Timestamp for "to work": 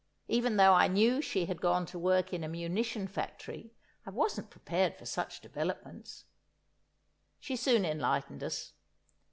1.85-2.33